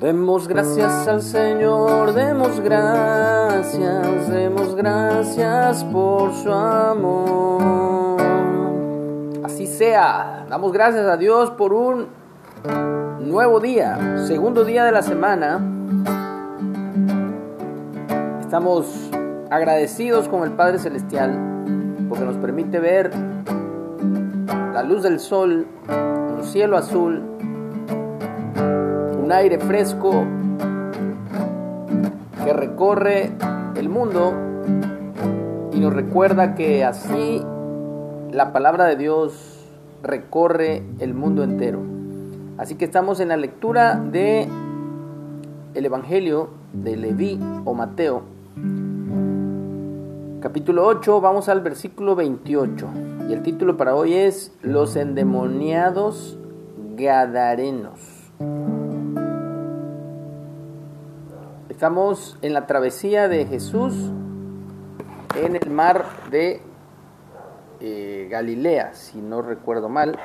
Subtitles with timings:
[0.00, 8.20] Demos gracias al Señor, demos gracias, demos gracias por su amor.
[9.42, 12.06] Así sea, damos gracias a Dios por un
[13.18, 15.60] nuevo día, segundo día de la semana.
[18.40, 19.10] Estamos
[19.50, 23.10] agradecidos con el Padre Celestial porque nos permite ver
[24.72, 27.24] la luz del sol, un cielo azul,
[29.28, 30.24] un aire fresco
[32.46, 33.30] que recorre
[33.76, 34.32] el mundo
[35.70, 37.42] y nos recuerda que así
[38.32, 39.66] la palabra de Dios
[40.02, 41.82] recorre el mundo entero.
[42.56, 44.48] Así que estamos en la lectura de
[45.74, 48.22] el Evangelio de Leví o Mateo,
[50.40, 52.88] capítulo 8, vamos al versículo 28.
[53.28, 56.38] Y el título para hoy es Los endemoniados
[56.96, 58.00] gadarenos.
[61.78, 63.94] Estamos en la travesía de Jesús
[65.40, 66.60] en el mar de
[67.78, 70.18] eh, Galilea, si no recuerdo mal.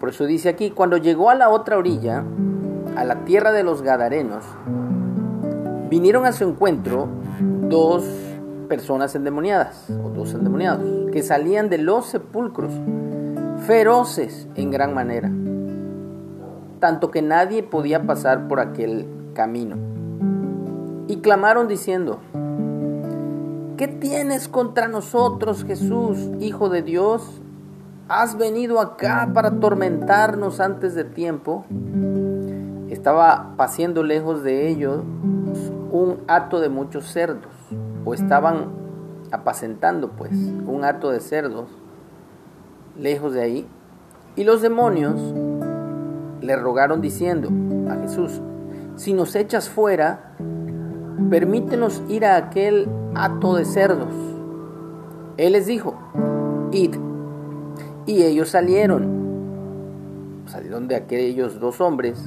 [0.00, 2.24] Por eso dice aquí, cuando llegó a la otra orilla,
[2.96, 4.44] a la tierra de los Gadarenos,
[5.88, 7.06] vinieron a su encuentro
[7.68, 8.04] dos
[8.68, 12.72] personas endemoniadas, o dos endemoniados, que salían de los sepulcros,
[13.64, 15.30] feroces en gran manera
[16.78, 19.76] tanto que nadie podía pasar por aquel camino.
[21.06, 22.18] Y clamaron diciendo,
[23.76, 27.40] ¿qué tienes contra nosotros, Jesús, Hijo de Dios?
[28.08, 31.64] ¿Has venido acá para atormentarnos antes de tiempo?
[32.88, 35.02] Estaba paseando lejos de ellos
[35.90, 37.52] un hato de muchos cerdos,
[38.04, 38.66] o estaban
[39.30, 40.32] apacentando pues
[40.66, 41.68] un hato de cerdos
[42.98, 43.68] lejos de ahí,
[44.36, 45.20] y los demonios
[46.48, 47.50] le rogaron diciendo
[47.90, 48.40] a Jesús,
[48.96, 50.32] si nos echas fuera,
[51.28, 54.14] permítenos ir a aquel hato de cerdos.
[55.36, 55.94] Él les dijo,
[56.72, 56.96] id.
[58.06, 62.18] Y ellos salieron, salieron de aquellos dos hombres,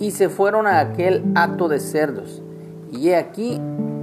[0.00, 2.42] y se fueron a aquel hato de cerdos.
[2.90, 3.60] Y he aquí,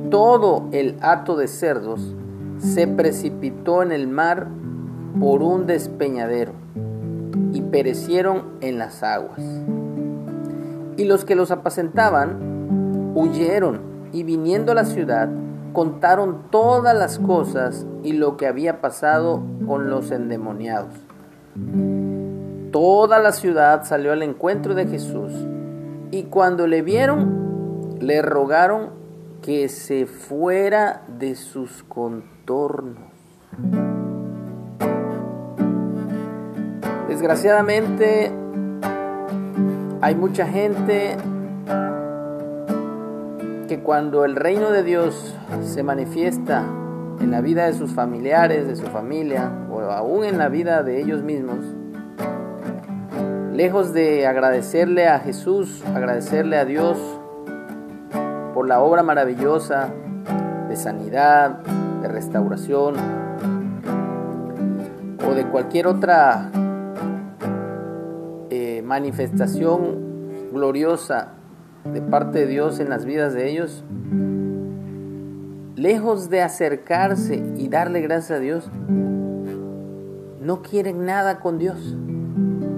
[0.09, 2.15] todo el hato de cerdos
[2.59, 4.47] se precipitó en el mar
[5.19, 6.53] por un despeñadero
[7.71, 9.41] perecieron en las aguas.
[10.97, 13.81] Y los que los apacentaban huyeron
[14.11, 15.29] y viniendo a la ciudad
[15.73, 20.93] contaron todas las cosas y lo que había pasado con los endemoniados.
[22.71, 25.31] Toda la ciudad salió al encuentro de Jesús
[26.11, 28.89] y cuando le vieron le rogaron
[29.41, 33.09] que se fuera de sus contornos.
[37.19, 38.31] Desgraciadamente
[39.99, 41.17] hay mucha gente
[43.67, 45.35] que cuando el reino de Dios
[45.65, 46.63] se manifiesta
[47.19, 51.01] en la vida de sus familiares, de su familia o aún en la vida de
[51.01, 51.57] ellos mismos,
[53.51, 56.97] lejos de agradecerle a Jesús, agradecerle a Dios
[58.53, 59.89] por la obra maravillosa
[60.69, 61.59] de sanidad,
[62.01, 62.95] de restauración
[65.29, 66.49] o de cualquier otra
[68.89, 71.33] manifestación gloriosa
[71.93, 73.83] de parte de Dios en las vidas de ellos,
[75.75, 78.71] lejos de acercarse y darle gracias a Dios,
[80.41, 81.95] no quieren nada con Dios.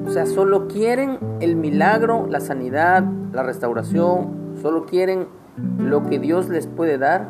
[0.06, 5.28] O sea, solo quieren el milagro, la sanidad, la restauración, solo quieren
[5.80, 7.30] lo que Dios les puede dar,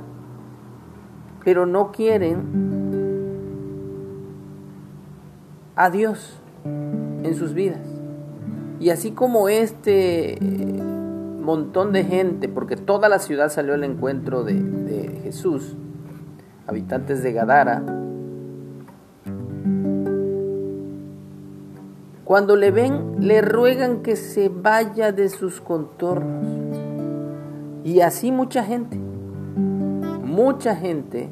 [1.45, 2.41] pero no quieren
[5.75, 7.91] a Dios en sus vidas.
[8.81, 15.19] Y así como este montón de gente, porque toda la ciudad salió al encuentro de,
[15.23, 15.75] Jesús,
[16.65, 17.83] habitantes de Gadara,
[22.23, 26.43] cuando le ven, le ruegan que se vaya de sus contornos.
[27.84, 31.29] Y así mucha gente, mucha gente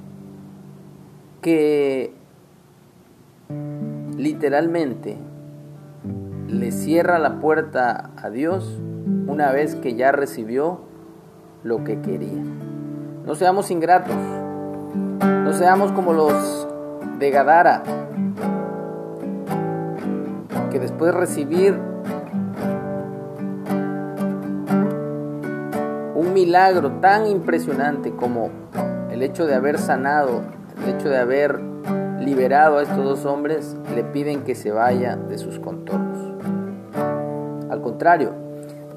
[1.42, 2.14] que
[4.16, 5.18] literalmente
[6.50, 8.80] le cierra la puerta a Dios
[9.28, 10.82] una vez que ya recibió
[11.64, 12.44] lo que quería.
[13.26, 14.16] No seamos ingratos,
[15.22, 16.68] no seamos como los
[17.20, 17.84] de Gadara,
[20.72, 21.80] que después de recibir
[26.16, 28.50] un milagro tan impresionante como
[29.12, 30.42] el hecho de haber sanado,
[30.84, 31.60] el hecho de haber
[32.20, 36.19] liberado a estos dos hombres, le piden que se vaya de sus contornos.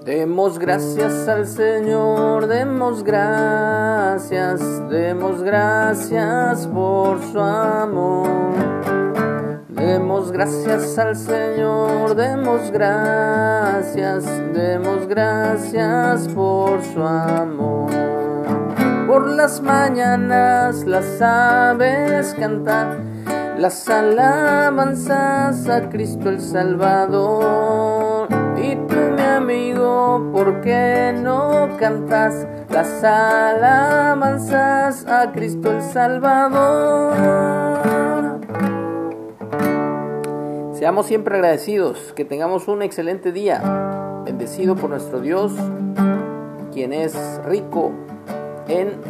[0.04, 8.28] Demos gracias al Señor, demos gracias, demos gracias por su amor.
[9.68, 17.90] Demos gracias al Señor, demos gracias, demos gracias por su amor.
[19.08, 23.24] Por las mañanas las aves cantan
[23.58, 28.11] las alabanzas a Cristo el Salvador.
[29.36, 37.14] Amigo, ¿por qué no cantas las alabanzas a Cristo el Salvador?
[40.74, 45.54] Seamos siempre agradecidos, que tengamos un excelente día, bendecido por nuestro Dios,
[46.70, 47.92] quien es rico
[48.68, 49.00] en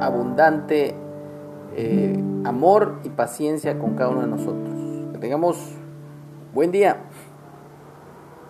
[0.00, 0.94] abundante
[1.74, 4.72] eh, amor y paciencia con cada uno de nosotros.
[5.12, 5.56] Que tengamos
[6.54, 6.98] buen día.